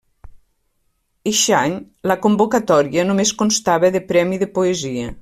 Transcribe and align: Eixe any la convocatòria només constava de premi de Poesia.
Eixe 1.31 1.53
any 1.57 1.75
la 2.11 2.17
convocatòria 2.25 3.07
només 3.11 3.37
constava 3.43 3.93
de 3.97 4.03
premi 4.15 4.45
de 4.47 4.53
Poesia. 4.61 5.19